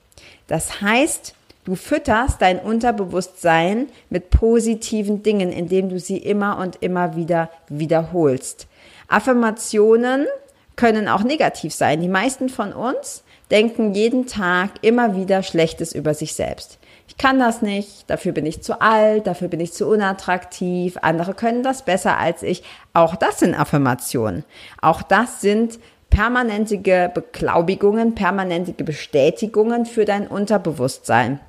Das 0.48 0.82
heißt, 0.82 1.34
Du 1.64 1.74
fütterst 1.74 2.44
dein 2.44 2.60
Unterbewusstsein 2.60 3.88
mit 4.12 4.30
positiven 4.30 5.24
Dingen, 5.24 5.52
indem 5.52 5.90
du 5.90 6.00
sie 6.00 6.20
immer 6.20 6.60
und 6.60 6.76
immer 6.84 7.16
wieder 7.16 7.50
wiederholst. 7.70 8.68
Affirmationen 9.08 10.28
können 10.76 11.08
auch 11.08 11.24
negativ 11.24 11.74
sein. 11.74 12.02
Die 12.02 12.08
meisten 12.08 12.50
von 12.50 12.74
uns 12.74 13.24
denken 13.52 13.94
jeden 13.94 14.28
Tag 14.28 14.72
immer 14.82 15.16
wieder 15.16 15.44
Schlechtes 15.44 15.94
über 15.94 16.14
sich 16.14 16.34
selbst. 16.34 16.80
Ich 17.08 17.18
kann 17.18 17.40
das 17.40 17.62
nicht, 17.62 18.10
dafür 18.10 18.32
bin 18.32 18.46
ich 18.46 18.64
zu 18.64 18.82
alt, 18.82 19.28
dafür 19.28 19.48
bin 19.48 19.60
ich 19.60 19.74
zu 19.74 19.88
unattraktiv, 19.88 20.98
andere 21.02 21.34
können 21.36 21.62
das 21.62 21.86
besser 21.86 22.18
als 22.18 22.42
ich. 22.42 22.64
Auch 22.94 23.16
das 23.16 23.40
sind 23.40 23.54
Affirmationen. 23.54 24.44
Auch 24.82 25.04
das 25.04 25.42
sind 25.42 25.80
permanentige 26.10 27.12
Beglaubigungen, 27.14 28.16
permanentige 28.16 28.84
Bestätigungen 28.84 29.86
für 29.86 30.06
dein 30.06 30.28
Unterbewusstsein. 30.28 31.40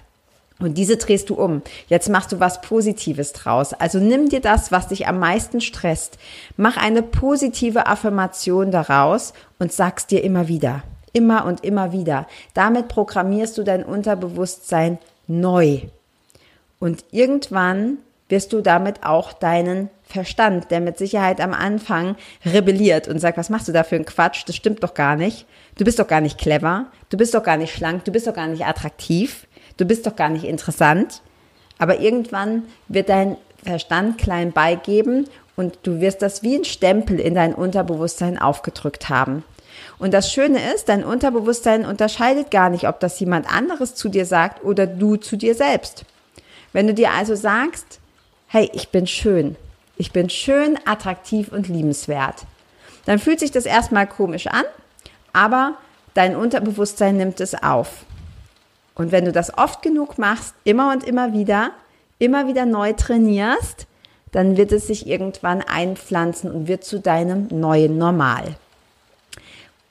Und 0.58 0.78
diese 0.78 0.96
drehst 0.96 1.28
du 1.28 1.34
um. 1.34 1.60
Jetzt 1.88 2.08
machst 2.08 2.32
du 2.32 2.40
was 2.40 2.62
Positives 2.62 3.32
draus. 3.32 3.74
Also 3.74 3.98
nimm 3.98 4.30
dir 4.30 4.40
das, 4.40 4.72
was 4.72 4.88
dich 4.88 5.06
am 5.06 5.18
meisten 5.18 5.60
stresst. 5.60 6.18
Mach 6.56 6.78
eine 6.78 7.02
positive 7.02 7.86
Affirmation 7.86 8.70
daraus 8.70 9.34
und 9.58 9.72
sag's 9.72 10.06
dir 10.06 10.24
immer 10.24 10.48
wieder. 10.48 10.82
Immer 11.12 11.44
und 11.44 11.62
immer 11.62 11.92
wieder. 11.92 12.26
Damit 12.54 12.88
programmierst 12.88 13.58
du 13.58 13.64
dein 13.64 13.84
Unterbewusstsein 13.84 14.98
neu. 15.26 15.80
Und 16.78 17.04
irgendwann 17.10 17.98
wirst 18.28 18.52
du 18.52 18.60
damit 18.60 19.04
auch 19.04 19.32
deinen 19.32 19.90
Verstand, 20.02 20.70
der 20.70 20.80
mit 20.80 20.98
Sicherheit 20.98 21.40
am 21.40 21.52
Anfang 21.52 22.16
rebelliert 22.44 23.08
und 23.08 23.18
sagt, 23.18 23.38
was 23.38 23.50
machst 23.50 23.68
du 23.68 23.72
da 23.72 23.82
für 23.82 23.96
einen 23.96 24.04
Quatsch? 24.04 24.44
Das 24.46 24.56
stimmt 24.56 24.82
doch 24.82 24.94
gar 24.94 25.16
nicht. 25.16 25.46
Du 25.78 25.84
bist 25.84 25.98
doch 25.98 26.06
gar 26.06 26.20
nicht 26.20 26.38
clever. 26.38 26.86
Du 27.10 27.16
bist 27.16 27.34
doch 27.34 27.42
gar 27.42 27.56
nicht 27.56 27.74
schlank. 27.74 28.04
Du 28.04 28.12
bist 28.12 28.26
doch 28.26 28.34
gar 28.34 28.46
nicht 28.46 28.64
attraktiv 28.64 29.45
du 29.76 29.84
bist 29.84 30.06
doch 30.06 30.16
gar 30.16 30.28
nicht 30.28 30.44
interessant. 30.44 31.22
Aber 31.78 32.00
irgendwann 32.00 32.64
wird 32.88 33.08
dein 33.08 33.36
Verstand 33.62 34.18
klein 34.18 34.52
beigeben 34.52 35.26
und 35.56 35.78
du 35.82 36.00
wirst 36.00 36.22
das 36.22 36.42
wie 36.42 36.56
ein 36.56 36.64
Stempel 36.64 37.18
in 37.18 37.34
dein 37.34 37.54
Unterbewusstsein 37.54 38.38
aufgedrückt 38.38 39.08
haben. 39.08 39.42
Und 39.98 40.14
das 40.14 40.32
Schöne 40.32 40.58
ist, 40.74 40.88
dein 40.88 41.04
Unterbewusstsein 41.04 41.84
unterscheidet 41.84 42.50
gar 42.50 42.70
nicht, 42.70 42.88
ob 42.88 43.00
das 43.00 43.18
jemand 43.20 43.52
anderes 43.52 43.94
zu 43.94 44.08
dir 44.08 44.26
sagt 44.26 44.64
oder 44.64 44.86
du 44.86 45.16
zu 45.16 45.36
dir 45.36 45.54
selbst. 45.54 46.04
Wenn 46.72 46.86
du 46.86 46.94
dir 46.94 47.12
also 47.12 47.34
sagst, 47.34 48.00
hey, 48.48 48.70
ich 48.74 48.90
bin 48.90 49.06
schön, 49.06 49.56
ich 49.96 50.12
bin 50.12 50.28
schön, 50.30 50.78
attraktiv 50.84 51.52
und 51.52 51.68
liebenswert, 51.68 52.44
dann 53.06 53.18
fühlt 53.18 53.40
sich 53.40 53.50
das 53.50 53.66
erstmal 53.66 54.06
komisch 54.06 54.46
an, 54.46 54.64
aber 55.32 55.74
dein 56.14 56.36
Unterbewusstsein 56.36 57.16
nimmt 57.16 57.40
es 57.40 57.54
auf. 57.54 58.04
Und 58.96 59.12
wenn 59.12 59.24
du 59.24 59.32
das 59.32 59.56
oft 59.56 59.82
genug 59.82 60.18
machst, 60.18 60.54
immer 60.64 60.90
und 60.90 61.04
immer 61.04 61.32
wieder, 61.32 61.70
immer 62.18 62.48
wieder 62.48 62.66
neu 62.66 62.92
trainierst, 62.94 63.86
dann 64.32 64.56
wird 64.56 64.72
es 64.72 64.88
sich 64.88 65.06
irgendwann 65.06 65.62
einpflanzen 65.62 66.50
und 66.50 66.66
wird 66.66 66.82
zu 66.82 66.98
deinem 66.98 67.46
neuen 67.48 67.96
Normal. 67.96 68.56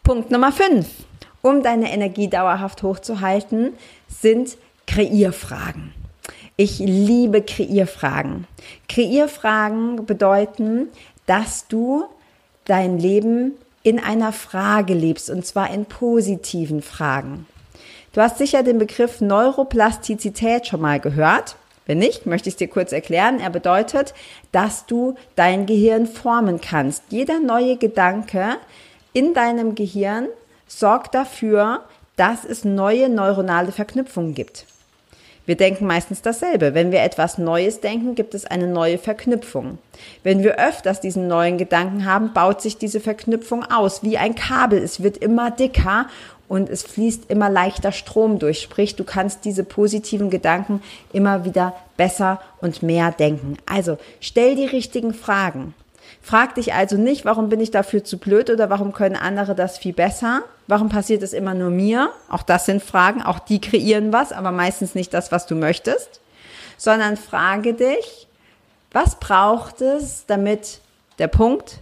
Punkt 0.03 0.29
Nummer 0.29 0.51
5. 0.51 0.87
Um 1.41 1.63
deine 1.63 1.93
Energie 1.93 2.27
dauerhaft 2.27 2.83
hochzuhalten, 2.83 3.73
sind 4.07 4.57
Kreierfragen. 4.87 5.93
Ich 6.57 6.79
liebe 6.79 7.41
Kreierfragen. 7.41 8.47
Kreierfragen 8.89 10.05
bedeuten, 10.05 10.87
dass 11.25 11.67
du 11.67 12.05
dein 12.65 12.97
Leben 12.97 13.53
in 13.83 13.99
einer 13.99 14.31
Frage 14.31 14.93
lebst 14.93 15.29
und 15.29 15.45
zwar 15.45 15.71
in 15.71 15.85
positiven 15.85 16.81
Fragen. 16.81 17.45
Du 18.15 18.21
hast 18.21 18.37
sicher 18.37 18.63
den 18.63 18.77
Begriff 18.77 19.19
Neuroplastizität 19.19 20.67
schon 20.67 20.79
mal 20.79 21.01
gehört. 21.01 21.57
Wenn 21.85 21.97
nicht, 21.97 22.25
möchte 22.25 22.47
ich 22.47 22.53
es 22.53 22.57
dir 22.57 22.69
kurz 22.69 22.93
erklären. 22.93 23.41
Er 23.41 23.49
bedeutet, 23.49 24.13
dass 24.53 24.85
du 24.85 25.15
dein 25.35 25.65
Gehirn 25.65 26.07
formen 26.07 26.61
kannst. 26.61 27.03
Jeder 27.09 27.41
neue 27.41 27.75
Gedanke 27.75 28.55
in 29.11 29.33
deinem 29.33 29.75
Gehirn 29.75 30.29
sorgt 30.65 31.13
dafür, 31.13 31.81
dass 32.15 32.45
es 32.45 32.63
neue 32.63 33.09
neuronale 33.09 33.73
Verknüpfungen 33.73 34.33
gibt. 34.33 34.65
Wir 35.45 35.55
denken 35.55 35.85
meistens 35.85 36.21
dasselbe. 36.21 36.73
Wenn 36.73 36.91
wir 36.91 37.03
etwas 37.03 37.37
Neues 37.37 37.79
denken, 37.79 38.15
gibt 38.15 38.33
es 38.33 38.45
eine 38.45 38.67
neue 38.67 38.97
Verknüpfung. 38.97 39.77
Wenn 40.23 40.41
wir 40.41 40.57
öfters 40.57 41.01
diesen 41.01 41.27
neuen 41.27 41.57
Gedanken 41.57 42.05
haben, 42.05 42.33
baut 42.33 42.61
sich 42.61 42.77
diese 42.77 42.99
Verknüpfung 42.99 43.63
aus 43.63 44.01
wie 44.03 44.17
ein 44.17 44.33
Kabel. 44.35 44.81
Es 44.81 45.03
wird 45.03 45.17
immer 45.17 45.51
dicker 45.51 46.07
und 46.47 46.69
es 46.69 46.83
fließt 46.83 47.29
immer 47.29 47.49
leichter 47.49 47.91
Strom 47.91 48.39
durch. 48.39 48.61
Sprich, 48.61 48.95
du 48.95 49.03
kannst 49.03 49.45
diese 49.45 49.63
positiven 49.63 50.29
Gedanken 50.29 50.81
immer 51.11 51.45
wieder 51.45 51.73
besser 51.97 52.41
und 52.61 52.83
mehr 52.83 53.11
denken. 53.11 53.57
Also 53.65 53.97
stell 54.19 54.55
die 54.55 54.65
richtigen 54.65 55.13
Fragen. 55.13 55.73
Frag 56.21 56.55
dich 56.55 56.73
also 56.73 56.97
nicht, 56.97 57.23
warum 57.25 57.49
bin 57.49 57.59
ich 57.59 57.71
dafür 57.71 58.03
zu 58.03 58.17
blöd 58.17 58.49
oder 58.49 58.69
warum 58.69 58.93
können 58.93 59.15
andere 59.15 59.53
das 59.53 59.77
viel 59.77 59.93
besser? 59.93 60.41
Warum 60.67 60.89
passiert 60.89 61.21
es 61.21 61.33
immer 61.33 61.53
nur 61.53 61.69
mir? 61.69 62.09
Auch 62.29 62.41
das 62.41 62.65
sind 62.65 62.81
Fragen, 62.81 63.21
auch 63.21 63.39
die 63.39 63.61
kreieren 63.61 64.11
was, 64.11 64.31
aber 64.31 64.51
meistens 64.51 64.95
nicht 64.95 65.13
das, 65.13 65.31
was 65.31 65.45
du 65.45 65.55
möchtest. 65.55 66.21
Sondern 66.77 67.15
frage 67.15 67.73
dich, 67.73 68.27
was 68.91 69.19
braucht 69.19 69.81
es, 69.81 70.25
damit 70.25 70.79
der 71.19 71.27
Punkt 71.27 71.79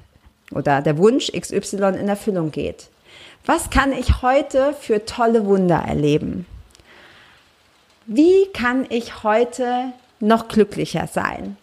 oder 0.52 0.82
der 0.82 0.98
Wunsch 0.98 1.32
XY 1.32 1.98
in 2.00 2.10
Erfüllung 2.10 2.52
geht? 2.52 2.90
Was 3.46 3.70
kann 3.70 3.92
ich 3.92 4.22
heute 4.22 4.74
für 4.74 5.06
tolle 5.06 5.46
Wunder 5.46 5.84
erleben? 5.86 6.46
Wie 8.06 8.48
kann 8.54 8.86
ich 8.90 9.24
heute 9.24 9.92
noch 10.20 10.48
glücklicher 10.48 11.08
sein? 11.08 11.58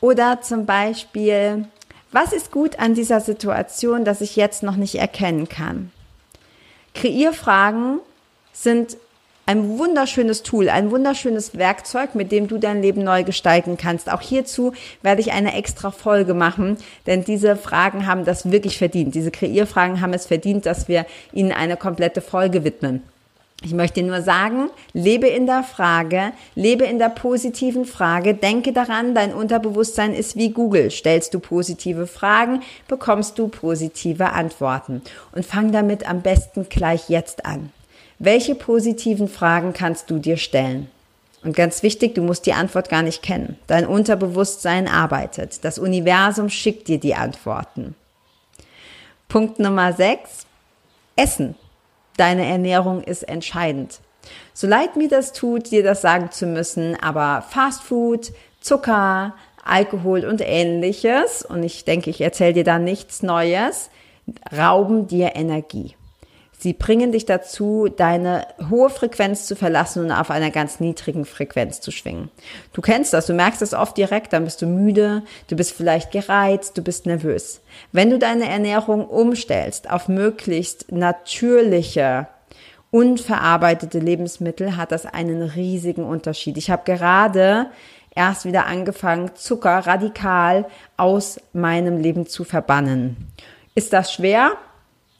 Oder 0.00 0.42
zum 0.42 0.66
Beispiel, 0.66 1.66
was 2.12 2.32
ist 2.32 2.52
gut 2.52 2.78
an 2.78 2.94
dieser 2.94 3.20
Situation, 3.20 4.04
dass 4.04 4.20
ich 4.20 4.36
jetzt 4.36 4.62
noch 4.62 4.76
nicht 4.76 4.96
erkennen 4.96 5.48
kann? 5.48 5.92
Kreierfragen 6.94 8.00
sind 8.52 8.98
ein 9.48 9.78
wunderschönes 9.78 10.42
Tool, 10.42 10.68
ein 10.68 10.90
wunderschönes 10.90 11.56
Werkzeug, 11.56 12.14
mit 12.14 12.32
dem 12.32 12.48
du 12.48 12.58
dein 12.58 12.82
Leben 12.82 13.02
neu 13.02 13.24
gestalten 13.24 13.78
kannst. 13.78 14.12
Auch 14.12 14.20
hierzu 14.20 14.74
werde 15.00 15.22
ich 15.22 15.32
eine 15.32 15.54
extra 15.54 15.90
Folge 15.90 16.34
machen, 16.34 16.76
denn 17.06 17.24
diese 17.24 17.56
Fragen 17.56 18.06
haben 18.06 18.26
das 18.26 18.52
wirklich 18.52 18.76
verdient. 18.76 19.14
Diese 19.14 19.30
Kreierfragen 19.30 20.02
haben 20.02 20.12
es 20.12 20.26
verdient, 20.26 20.66
dass 20.66 20.86
wir 20.86 21.06
ihnen 21.32 21.52
eine 21.52 21.78
komplette 21.78 22.20
Folge 22.20 22.62
widmen. 22.62 23.02
Ich 23.64 23.72
möchte 23.72 24.02
nur 24.02 24.20
sagen, 24.20 24.68
lebe 24.92 25.28
in 25.28 25.46
der 25.46 25.62
Frage, 25.62 26.32
lebe 26.54 26.84
in 26.84 26.98
der 26.98 27.08
positiven 27.08 27.86
Frage, 27.86 28.34
denke 28.34 28.74
daran, 28.74 29.14
dein 29.14 29.32
Unterbewusstsein 29.32 30.12
ist 30.12 30.36
wie 30.36 30.50
Google. 30.50 30.90
Stellst 30.90 31.32
du 31.32 31.40
positive 31.40 32.06
Fragen, 32.06 32.60
bekommst 32.86 33.38
du 33.38 33.48
positive 33.48 34.30
Antworten. 34.30 35.00
Und 35.32 35.46
fang 35.46 35.72
damit 35.72 36.06
am 36.06 36.20
besten 36.20 36.68
gleich 36.68 37.08
jetzt 37.08 37.46
an. 37.46 37.72
Welche 38.18 38.54
positiven 38.54 39.28
Fragen 39.28 39.72
kannst 39.72 40.10
du 40.10 40.18
dir 40.18 40.36
stellen? 40.36 40.90
Und 41.44 41.54
ganz 41.54 41.84
wichtig, 41.84 42.16
du 42.16 42.22
musst 42.22 42.46
die 42.46 42.52
Antwort 42.52 42.88
gar 42.88 43.02
nicht 43.02 43.22
kennen. 43.22 43.56
Dein 43.68 43.86
Unterbewusstsein 43.86 44.88
arbeitet. 44.88 45.64
Das 45.64 45.78
Universum 45.78 46.48
schickt 46.48 46.88
dir 46.88 46.98
die 46.98 47.14
Antworten. 47.14 47.94
Punkt 49.28 49.60
Nummer 49.60 49.92
6. 49.92 50.46
Essen. 51.14 51.54
Deine 52.16 52.44
Ernährung 52.44 53.04
ist 53.04 53.22
entscheidend. 53.22 54.00
So 54.52 54.66
leid 54.66 54.96
mir 54.96 55.08
das 55.08 55.32
tut, 55.32 55.70
dir 55.70 55.84
das 55.84 56.00
sagen 56.00 56.32
zu 56.32 56.46
müssen, 56.46 56.96
aber 57.00 57.44
Fast 57.48 57.82
Food, 57.84 58.32
Zucker, 58.60 59.34
Alkohol 59.64 60.24
und 60.24 60.40
ähnliches, 60.44 61.44
und 61.44 61.62
ich 61.62 61.84
denke, 61.84 62.10
ich 62.10 62.20
erzähle 62.20 62.54
dir 62.54 62.64
da 62.64 62.78
nichts 62.80 63.22
Neues, 63.22 63.90
rauben 64.56 65.06
dir 65.06 65.36
Energie. 65.36 65.94
Sie 66.60 66.72
bringen 66.72 67.12
dich 67.12 67.24
dazu, 67.24 67.88
deine 67.88 68.44
hohe 68.68 68.90
Frequenz 68.90 69.46
zu 69.46 69.54
verlassen 69.54 70.04
und 70.04 70.10
auf 70.10 70.30
einer 70.32 70.50
ganz 70.50 70.80
niedrigen 70.80 71.24
Frequenz 71.24 71.80
zu 71.80 71.92
schwingen. 71.92 72.30
Du 72.72 72.82
kennst 72.82 73.12
das, 73.12 73.26
du 73.26 73.32
merkst 73.32 73.62
es 73.62 73.74
oft 73.74 73.96
direkt, 73.96 74.32
dann 74.32 74.44
bist 74.44 74.60
du 74.60 74.66
müde, 74.66 75.22
du 75.46 75.54
bist 75.54 75.72
vielleicht 75.72 76.10
gereizt, 76.10 76.76
du 76.76 76.82
bist 76.82 77.06
nervös. 77.06 77.60
Wenn 77.92 78.10
du 78.10 78.18
deine 78.18 78.48
Ernährung 78.48 79.06
umstellst 79.06 79.88
auf 79.88 80.08
möglichst 80.08 80.90
natürliche, 80.90 82.26
unverarbeitete 82.90 84.00
Lebensmittel, 84.00 84.76
hat 84.76 84.90
das 84.90 85.06
einen 85.06 85.42
riesigen 85.42 86.04
Unterschied. 86.04 86.56
Ich 86.56 86.70
habe 86.70 86.82
gerade 86.84 87.66
erst 88.16 88.44
wieder 88.44 88.66
angefangen, 88.66 89.30
Zucker 89.36 89.78
radikal 89.86 90.66
aus 90.96 91.40
meinem 91.52 91.98
Leben 91.98 92.26
zu 92.26 92.42
verbannen. 92.42 93.16
Ist 93.76 93.92
das 93.92 94.12
schwer? 94.12 94.56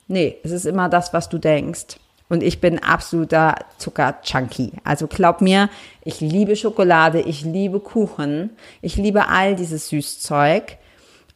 Nee, 0.08 0.38
es 0.42 0.50
ist 0.50 0.66
immer 0.66 0.88
das, 0.88 1.12
was 1.12 1.28
du 1.28 1.38
denkst. 1.38 1.98
Und 2.30 2.42
ich 2.42 2.60
bin 2.60 2.78
absoluter 2.82 3.54
Zucker-Junkie. 3.78 4.72
Also 4.84 5.06
glaub 5.06 5.40
mir, 5.40 5.70
ich 6.04 6.20
liebe 6.20 6.56
Schokolade, 6.56 7.20
ich 7.20 7.42
liebe 7.42 7.80
Kuchen, 7.80 8.50
ich 8.82 8.96
liebe 8.96 9.28
all 9.28 9.54
dieses 9.54 9.88
Süßzeug. 9.88 10.76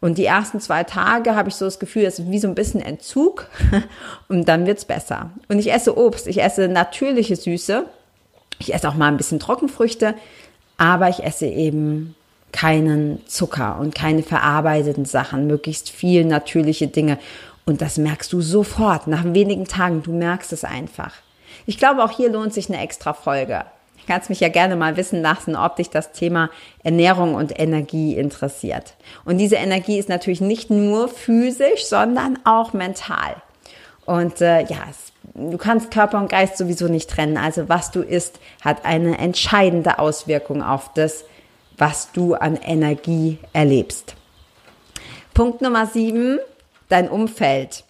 Und 0.00 0.18
die 0.18 0.24
ersten 0.24 0.60
zwei 0.60 0.84
Tage 0.84 1.34
habe 1.34 1.48
ich 1.48 1.54
so 1.54 1.64
das 1.64 1.78
Gefühl, 1.78 2.04
es 2.04 2.18
ist 2.18 2.30
wie 2.30 2.38
so 2.38 2.48
ein 2.48 2.54
bisschen 2.54 2.80
Entzug 2.80 3.46
und 4.28 4.48
dann 4.48 4.66
wird's 4.66 4.84
besser. 4.84 5.30
Und 5.48 5.58
ich 5.58 5.72
esse 5.72 5.96
Obst, 5.96 6.26
ich 6.26 6.42
esse 6.42 6.68
natürliche 6.68 7.36
Süße, 7.36 7.86
ich 8.58 8.74
esse 8.74 8.88
auch 8.88 8.94
mal 8.94 9.08
ein 9.08 9.16
bisschen 9.16 9.38
Trockenfrüchte, 9.38 10.14
aber 10.76 11.08
ich 11.08 11.22
esse 11.22 11.46
eben 11.46 12.16
keinen 12.50 13.26
Zucker 13.26 13.78
und 13.78 13.94
keine 13.94 14.22
verarbeiteten 14.22 15.04
Sachen, 15.04 15.46
möglichst 15.46 15.88
viel 15.88 16.24
natürliche 16.24 16.88
Dinge. 16.88 17.18
Und 17.64 17.80
das 17.80 17.96
merkst 17.96 18.32
du 18.32 18.40
sofort, 18.40 19.06
nach 19.06 19.24
wenigen 19.24 19.66
Tagen, 19.66 20.02
du 20.02 20.12
merkst 20.12 20.52
es 20.52 20.64
einfach. 20.64 21.12
Ich 21.66 21.78
glaube, 21.78 22.02
auch 22.02 22.10
hier 22.10 22.30
lohnt 22.30 22.52
sich 22.52 22.68
eine 22.68 22.82
extra 22.82 23.12
Folge. 23.12 23.64
Du 24.00 24.12
kannst 24.12 24.30
mich 24.30 24.40
ja 24.40 24.48
gerne 24.48 24.74
mal 24.74 24.96
wissen 24.96 25.22
lassen, 25.22 25.54
ob 25.54 25.76
dich 25.76 25.88
das 25.88 26.10
Thema 26.10 26.50
Ernährung 26.82 27.34
und 27.34 27.58
Energie 27.58 28.16
interessiert. 28.16 28.94
Und 29.24 29.38
diese 29.38 29.56
Energie 29.56 29.96
ist 29.96 30.08
natürlich 30.08 30.40
nicht 30.40 30.70
nur 30.70 31.06
physisch, 31.06 31.84
sondern 31.84 32.38
auch 32.44 32.72
mental. 32.72 33.36
Und 34.04 34.40
äh, 34.40 34.62
ja, 34.62 34.78
es, 34.90 35.12
du 35.34 35.56
kannst 35.56 35.92
Körper 35.92 36.18
und 36.18 36.28
Geist 36.28 36.58
sowieso 36.58 36.88
nicht 36.88 37.08
trennen. 37.10 37.36
Also 37.36 37.68
was 37.68 37.92
du 37.92 38.00
isst, 38.00 38.40
hat 38.60 38.84
eine 38.84 39.18
entscheidende 39.18 40.00
Auswirkung 40.00 40.62
auf 40.62 40.92
das, 40.94 41.24
was 41.78 42.10
du 42.10 42.34
an 42.34 42.56
Energie 42.56 43.38
erlebst. 43.52 44.16
Punkt 45.32 45.62
Nummer 45.62 45.86
sieben, 45.86 46.40
dein 46.92 47.08
Umfeld. 47.08 47.84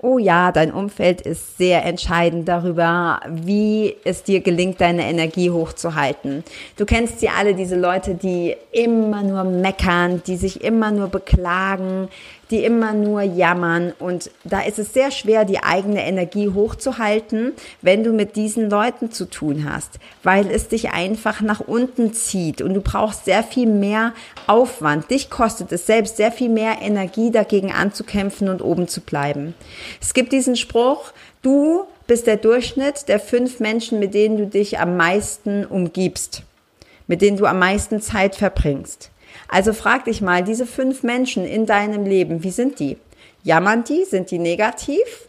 Oh 0.00 0.18
ja, 0.18 0.52
dein 0.52 0.72
Umfeld 0.72 1.22
ist 1.22 1.58
sehr 1.58 1.84
entscheidend 1.84 2.46
darüber, 2.46 3.18
wie 3.28 3.96
es 4.04 4.22
dir 4.22 4.40
gelingt, 4.40 4.80
deine 4.80 5.08
Energie 5.10 5.50
hochzuhalten. 5.50 6.44
Du 6.76 6.86
kennst 6.86 7.18
sie 7.18 7.28
alle, 7.28 7.56
diese 7.56 7.74
Leute, 7.74 8.14
die 8.14 8.54
immer 8.70 9.24
nur 9.24 9.42
meckern, 9.42 10.22
die 10.24 10.36
sich 10.36 10.62
immer 10.62 10.92
nur 10.92 11.08
beklagen, 11.08 12.08
die 12.50 12.64
immer 12.64 12.92
nur 12.92 13.22
jammern. 13.22 13.92
Und 13.98 14.30
da 14.44 14.60
ist 14.60 14.78
es 14.78 14.92
sehr 14.92 15.10
schwer, 15.10 15.44
die 15.44 15.62
eigene 15.62 16.04
Energie 16.06 16.48
hochzuhalten, 16.48 17.52
wenn 17.82 18.04
du 18.04 18.12
mit 18.12 18.36
diesen 18.36 18.70
Leuten 18.70 19.10
zu 19.10 19.26
tun 19.26 19.70
hast, 19.70 19.98
weil 20.22 20.50
es 20.50 20.68
dich 20.68 20.90
einfach 20.90 21.40
nach 21.40 21.60
unten 21.60 22.12
zieht 22.12 22.62
und 22.62 22.74
du 22.74 22.80
brauchst 22.80 23.24
sehr 23.24 23.42
viel 23.42 23.66
mehr 23.66 24.14
Aufwand. 24.46 25.10
Dich 25.10 25.30
kostet 25.30 25.72
es 25.72 25.86
selbst 25.86 26.16
sehr 26.16 26.32
viel 26.32 26.48
mehr 26.48 26.78
Energie, 26.82 27.30
dagegen 27.30 27.72
anzukämpfen 27.72 28.48
und 28.48 28.62
oben 28.62 28.88
zu 28.88 29.00
bleiben. 29.00 29.54
Es 30.00 30.14
gibt 30.14 30.32
diesen 30.32 30.56
Spruch, 30.56 31.12
du 31.42 31.84
bist 32.06 32.26
der 32.26 32.36
Durchschnitt 32.36 33.08
der 33.08 33.20
fünf 33.20 33.60
Menschen, 33.60 33.98
mit 33.98 34.14
denen 34.14 34.38
du 34.38 34.46
dich 34.46 34.78
am 34.78 34.96
meisten 34.96 35.64
umgibst, 35.64 36.42
mit 37.06 37.20
denen 37.22 37.36
du 37.36 37.46
am 37.46 37.58
meisten 37.58 38.00
Zeit 38.00 38.34
verbringst. 38.34 39.10
Also 39.48 39.72
frag 39.72 40.04
dich 40.04 40.20
mal, 40.20 40.42
diese 40.42 40.66
fünf 40.66 41.02
Menschen 41.02 41.44
in 41.44 41.66
deinem 41.66 42.04
Leben, 42.04 42.42
wie 42.42 42.50
sind 42.50 42.78
die? 42.78 42.96
Jammern 43.42 43.84
die? 43.84 44.04
Sind 44.04 44.30
die 44.30 44.38
negativ? 44.38 45.28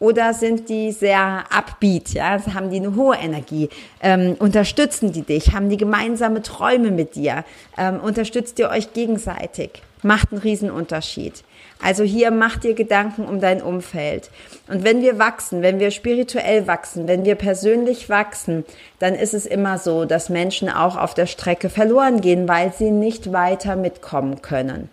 Oder 0.00 0.32
sind 0.32 0.68
die 0.68 0.92
sehr 0.92 1.44
upbeat, 1.50 2.10
ja, 2.10 2.30
also 2.30 2.54
haben 2.54 2.70
die 2.70 2.76
eine 2.76 2.94
hohe 2.94 3.16
Energie, 3.16 3.68
ähm, 4.00 4.36
unterstützen 4.38 5.10
die 5.10 5.22
dich, 5.22 5.52
haben 5.52 5.70
die 5.70 5.76
gemeinsame 5.76 6.40
Träume 6.42 6.92
mit 6.92 7.16
dir, 7.16 7.44
ähm, 7.76 7.98
unterstützt 7.98 8.60
ihr 8.60 8.70
euch 8.70 8.92
gegenseitig, 8.92 9.82
macht 10.02 10.32
einen 10.32 10.40
Riesenunterschied. 10.40 11.44
Also 11.82 12.02
hier 12.02 12.30
mach 12.30 12.56
dir 12.56 12.74
Gedanken 12.74 13.24
um 13.24 13.40
dein 13.40 13.62
Umfeld. 13.62 14.30
Und 14.68 14.84
wenn 14.84 15.00
wir 15.00 15.18
wachsen, 15.18 15.62
wenn 15.62 15.78
wir 15.78 15.90
spirituell 15.90 16.66
wachsen, 16.66 17.06
wenn 17.06 17.24
wir 17.24 17.36
persönlich 17.36 18.08
wachsen, 18.08 18.64
dann 18.98 19.14
ist 19.14 19.34
es 19.34 19.46
immer 19.46 19.78
so, 19.78 20.04
dass 20.04 20.28
Menschen 20.28 20.68
auch 20.68 20.96
auf 20.96 21.14
der 21.14 21.26
Strecke 21.26 21.70
verloren 21.70 22.20
gehen, 22.20 22.48
weil 22.48 22.72
sie 22.72 22.90
nicht 22.90 23.32
weiter 23.32 23.76
mitkommen 23.76 24.42
können. 24.42 24.88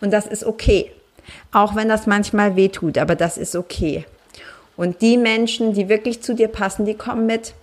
Und 0.00 0.12
das 0.12 0.26
ist 0.26 0.44
okay. 0.44 0.92
Auch 1.52 1.74
wenn 1.74 1.88
das 1.88 2.06
manchmal 2.06 2.54
weh 2.54 2.68
tut, 2.68 2.98
aber 2.98 3.16
das 3.16 3.38
ist 3.38 3.56
okay. 3.56 4.04
Und 4.76 5.00
die 5.00 5.16
Menschen, 5.16 5.72
die 5.72 5.88
wirklich 5.88 6.22
zu 6.22 6.34
dir 6.34 6.48
passen, 6.48 6.84
die 6.84 6.94
kommen 6.94 7.26
mit. 7.26 7.54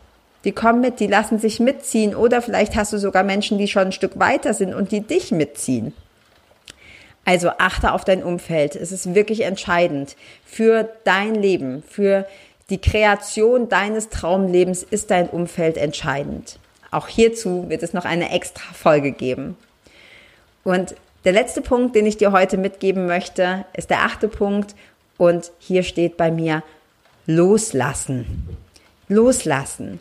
Die 0.46 0.52
kommen 0.52 0.82
mit, 0.82 1.00
die 1.00 1.08
lassen 1.08 1.40
sich 1.40 1.60
mitziehen. 1.60 2.16
Oder 2.16 2.42
vielleicht 2.42 2.76
hast 2.76 2.92
du 2.92 2.98
sogar 2.98 3.24
Menschen, 3.24 3.58
die 3.58 3.68
schon 3.68 3.88
ein 3.88 3.92
Stück 3.92 4.20
weiter 4.20 4.54
sind 4.54 4.74
und 4.74 4.92
die 4.92 5.02
dich 5.02 5.32
mitziehen. 5.32 5.94
Also 7.26 7.50
achte 7.58 7.94
auf 7.94 8.04
dein 8.04 8.24
Umfeld. 8.24 8.76
Es 8.76 8.92
ist 8.92 9.16
wirklich 9.16 9.42
entscheidend 9.42 10.16
für 10.46 10.90
dein 11.04 11.36
Leben, 11.36 11.84
für 11.88 12.28
die 12.70 12.80
Kreation 12.80 13.70
deines 13.70 14.10
Traumlebens 14.10 14.84
ist 14.84 15.12
dein 15.12 15.30
Umfeld 15.30 15.78
entscheidend. 15.78 16.60
Auch 16.92 17.08
hierzu 17.08 17.70
wird 17.70 17.84
es 17.84 17.94
noch 17.94 18.06
eine 18.06 18.32
extra 18.32 18.74
Folge 18.74 19.12
geben. 19.12 19.58
Und 20.64 20.96
der 21.26 21.34
letzte 21.34 21.62
Punkt, 21.62 21.96
den 21.96 22.06
ich 22.06 22.18
dir 22.18 22.32
heute 22.32 22.58
mitgeben 22.58 23.06
möchte, 23.06 23.66
ist 23.74 23.90
der 23.90 24.04
achte 24.04 24.28
Punkt. 24.28 24.76
Und 25.18 25.52
hier 25.60 25.84
steht 25.84 26.18
bei 26.18 26.32
mir 26.32 26.64
loslassen. 27.26 28.58
Loslassen. 29.08 30.00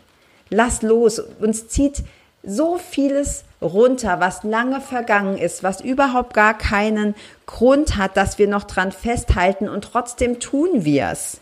Lass 0.50 0.82
los. 0.82 1.18
Uns 1.18 1.68
zieht 1.68 2.02
so 2.42 2.78
vieles 2.78 3.44
runter, 3.62 4.20
was 4.20 4.42
lange 4.42 4.80
vergangen 4.80 5.38
ist, 5.38 5.62
was 5.62 5.80
überhaupt 5.80 6.34
gar 6.34 6.56
keinen 6.56 7.14
Grund 7.46 7.96
hat, 7.96 8.16
dass 8.16 8.38
wir 8.38 8.48
noch 8.48 8.64
dran 8.64 8.92
festhalten 8.92 9.68
und 9.68 9.84
trotzdem 9.84 10.40
tun 10.40 10.84
wir 10.84 11.10
es. 11.12 11.40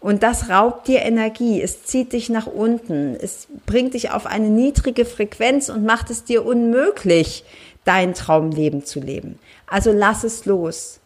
Und 0.00 0.22
das 0.22 0.48
raubt 0.48 0.86
dir 0.86 1.02
Energie, 1.02 1.60
es 1.60 1.84
zieht 1.84 2.12
dich 2.12 2.30
nach 2.30 2.46
unten, 2.46 3.16
es 3.20 3.48
bringt 3.66 3.94
dich 3.94 4.10
auf 4.10 4.26
eine 4.26 4.48
niedrige 4.48 5.04
Frequenz 5.04 5.68
und 5.68 5.84
macht 5.84 6.10
es 6.10 6.22
dir 6.24 6.46
unmöglich, 6.46 7.44
dein 7.84 8.14
Traumleben 8.14 8.84
zu 8.84 9.00
leben. 9.00 9.38
Also 9.66 9.92
lass 9.92 10.22
es 10.22 10.44
los. 10.44 11.00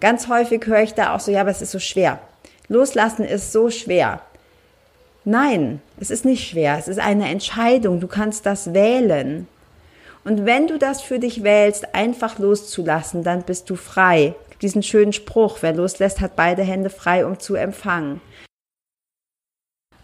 Ganz 0.00 0.28
häufig 0.28 0.64
höre 0.66 0.82
ich 0.82 0.94
da 0.94 1.14
auch 1.14 1.20
so, 1.20 1.32
ja, 1.32 1.40
aber 1.40 1.50
es 1.50 1.62
ist 1.62 1.72
so 1.72 1.78
schwer. 1.78 2.20
Loslassen 2.68 3.24
ist 3.24 3.52
so 3.52 3.68
schwer. 3.68 4.20
Nein, 5.24 5.82
es 5.98 6.10
ist 6.10 6.24
nicht 6.24 6.48
schwer. 6.48 6.78
Es 6.78 6.88
ist 6.88 6.98
eine 6.98 7.28
Entscheidung. 7.28 8.00
Du 8.00 8.06
kannst 8.06 8.46
das 8.46 8.72
wählen. 8.72 9.48
Und 10.24 10.44
wenn 10.44 10.66
du 10.66 10.78
das 10.78 11.00
für 11.00 11.18
dich 11.18 11.42
wählst, 11.42 11.94
einfach 11.94 12.38
loszulassen, 12.38 13.22
dann 13.22 13.42
bist 13.42 13.70
du 13.70 13.76
frei. 13.76 14.34
Diesen 14.60 14.82
schönen 14.82 15.12
Spruch, 15.14 15.58
wer 15.62 15.72
loslässt, 15.72 16.20
hat 16.20 16.36
beide 16.36 16.62
Hände 16.62 16.90
frei, 16.90 17.24
um 17.24 17.38
zu 17.38 17.54
empfangen. 17.54 18.20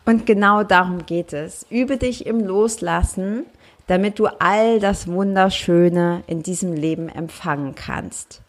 Und 0.07 0.25
genau 0.25 0.63
darum 0.63 1.05
geht 1.05 1.33
es. 1.33 1.67
Übe 1.69 1.97
dich 1.99 2.27
im 2.27 2.41
Loslassen, 2.41 3.45
damit 3.89 4.19
du 4.19 4.27
all 4.27 4.81
das 4.81 5.09
Wunderschöne 5.09 6.23
in 6.27 6.43
diesem 6.43 6.73
Leben 6.73 7.09
empfangen 7.09 7.75
kannst. 7.75 8.41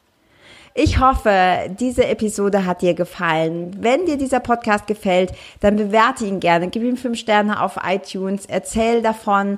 Ich 0.79 0.99
hoffe, 0.99 1.71
diese 1.79 2.05
Episode 2.05 2.65
hat 2.65 2.83
dir 2.83 2.93
gefallen. 2.93 3.75
Wenn 3.79 4.05
dir 4.05 4.15
dieser 4.15 4.39
Podcast 4.39 4.85
gefällt, 4.85 5.31
dann 5.59 5.75
bewerte 5.75 6.23
ihn 6.23 6.39
gerne. 6.39 6.67
Gib 6.69 6.83
ihm 6.83 6.97
fünf 6.97 7.17
Sterne 7.17 7.63
auf 7.63 7.79
iTunes. 7.83 8.45
Erzähl 8.45 9.01
davon. 9.01 9.57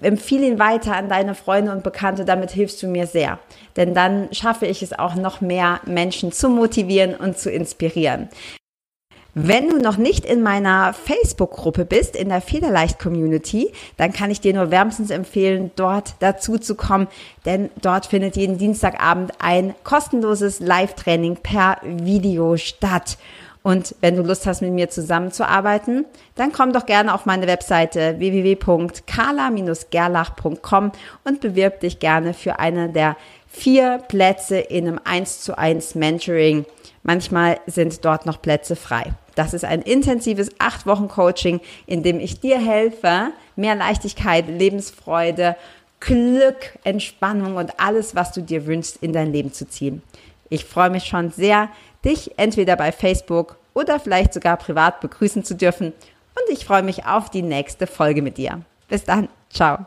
Empfehle 0.00 0.46
ihn 0.46 0.58
weiter 0.58 0.96
an 0.96 1.10
deine 1.10 1.34
Freunde 1.34 1.70
und 1.70 1.82
Bekannte. 1.82 2.24
Damit 2.24 2.50
hilfst 2.50 2.82
du 2.82 2.86
mir 2.86 3.06
sehr. 3.06 3.38
Denn 3.76 3.92
dann 3.92 4.32
schaffe 4.32 4.64
ich 4.64 4.82
es 4.82 4.98
auch 4.98 5.16
noch 5.16 5.42
mehr 5.42 5.80
Menschen 5.84 6.32
zu 6.32 6.48
motivieren 6.48 7.14
und 7.14 7.36
zu 7.36 7.50
inspirieren. 7.50 8.30
Wenn 9.36 9.68
du 9.68 9.78
noch 9.78 9.96
nicht 9.96 10.24
in 10.24 10.42
meiner 10.42 10.92
Facebook-Gruppe 10.92 11.84
bist, 11.84 12.14
in 12.14 12.28
der 12.28 12.40
Federleicht-Community, 12.40 13.72
dann 13.96 14.12
kann 14.12 14.30
ich 14.30 14.40
dir 14.40 14.54
nur 14.54 14.70
wärmstens 14.70 15.10
empfehlen, 15.10 15.72
dort 15.74 16.14
dazu 16.20 16.56
zu 16.56 16.76
kommen, 16.76 17.08
denn 17.44 17.70
dort 17.82 18.06
findet 18.06 18.36
jeden 18.36 18.58
Dienstagabend 18.58 19.32
ein 19.40 19.74
kostenloses 19.82 20.60
Live-Training 20.60 21.38
per 21.42 21.78
Video 21.82 22.56
statt. 22.56 23.18
Und 23.64 23.96
wenn 24.00 24.14
du 24.14 24.22
Lust 24.22 24.46
hast, 24.46 24.62
mit 24.62 24.70
mir 24.70 24.88
zusammenzuarbeiten, 24.88 26.04
dann 26.36 26.52
komm 26.52 26.72
doch 26.72 26.86
gerne 26.86 27.12
auf 27.12 27.26
meine 27.26 27.48
Webseite 27.48 28.20
www.kala-gerlach.com 28.20 30.92
und 31.24 31.40
bewirb 31.40 31.80
dich 31.80 31.98
gerne 31.98 32.34
für 32.34 32.60
eine 32.60 32.88
der 32.88 33.16
vier 33.48 33.98
Plätze 34.06 34.58
in 34.58 34.86
einem 34.86 35.00
1 35.02 35.40
zu 35.40 35.58
1 35.58 35.96
Mentoring. 35.96 36.66
Manchmal 37.02 37.58
sind 37.66 38.04
dort 38.04 38.26
noch 38.26 38.40
Plätze 38.40 38.76
frei. 38.76 39.12
Das 39.34 39.54
ist 39.54 39.64
ein 39.64 39.82
intensives 39.82 40.50
acht 40.58 40.86
Wochen 40.86 41.08
Coaching, 41.08 41.60
in 41.86 42.02
dem 42.02 42.20
ich 42.20 42.40
dir 42.40 42.58
helfe, 42.58 43.32
mehr 43.56 43.74
Leichtigkeit, 43.74 44.46
Lebensfreude, 44.48 45.56
Glück, 46.00 46.78
Entspannung 46.84 47.56
und 47.56 47.80
alles, 47.80 48.14
was 48.14 48.32
du 48.32 48.42
dir 48.42 48.66
wünschst, 48.66 48.98
in 49.02 49.12
dein 49.12 49.32
Leben 49.32 49.52
zu 49.52 49.66
ziehen. 49.66 50.02
Ich 50.50 50.64
freue 50.64 50.90
mich 50.90 51.04
schon 51.04 51.30
sehr, 51.30 51.68
dich 52.04 52.38
entweder 52.38 52.76
bei 52.76 52.92
Facebook 52.92 53.56
oder 53.72 53.98
vielleicht 53.98 54.34
sogar 54.34 54.56
privat 54.56 55.00
begrüßen 55.00 55.44
zu 55.44 55.54
dürfen. 55.54 55.86
Und 55.86 56.52
ich 56.52 56.64
freue 56.64 56.82
mich 56.82 57.06
auf 57.06 57.30
die 57.30 57.42
nächste 57.42 57.86
Folge 57.86 58.22
mit 58.22 58.38
dir. 58.38 58.60
Bis 58.88 59.04
dann. 59.04 59.28
Ciao. 59.50 59.86